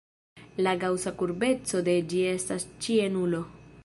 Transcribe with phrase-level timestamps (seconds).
[0.67, 3.45] La gaŭsa kurbeco de ĝi estas ĉie nulo.